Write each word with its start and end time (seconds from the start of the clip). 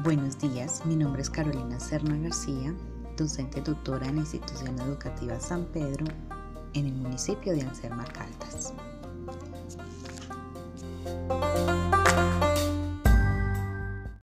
Buenos 0.00 0.38
días, 0.38 0.84
mi 0.84 0.94
nombre 0.94 1.22
es 1.22 1.30
Carolina 1.30 1.80
Serna 1.80 2.18
García, 2.18 2.74
docente 3.16 3.62
doctora 3.62 4.06
en 4.06 4.16
la 4.16 4.20
institución 4.20 4.78
educativa 4.78 5.40
San 5.40 5.64
Pedro 5.64 6.04
en 6.74 6.86
el 6.86 6.92
municipio 6.92 7.54
de 7.54 7.62
Anserma 7.62 8.04
Caldas. 8.04 8.55